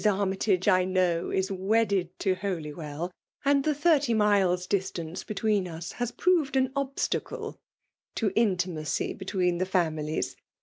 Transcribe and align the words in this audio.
Annytage, 0.03 0.67
I 0.67 0.83
know, 0.83 1.29
is 1.29 1.51
wedded 1.51 2.17
to 2.21 2.33
Holywell, 2.33 3.11
and 3.45 3.63
the 3.63 3.75
thirty 3.75 4.15
miles* 4.15 4.65
distance 4.65 5.23
be 5.23 5.35
tween 5.35 5.67
us 5.67 5.91
has 5.91 6.11
proved 6.11 6.55
an 6.57 6.71
obstacle 6.75 7.59
to 8.15 8.31
intimacy 8.35 9.13
b^ween 9.13 9.59
the 9.59 9.65
families. 9.67 10.35